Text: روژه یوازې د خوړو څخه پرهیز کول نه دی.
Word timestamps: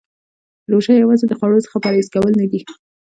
روژه 0.71 0.93
یوازې 0.95 1.25
د 1.27 1.33
خوړو 1.39 1.63
څخه 1.65 1.77
پرهیز 1.83 2.07
کول 2.15 2.33
نه 2.41 2.45
دی. 2.51 2.61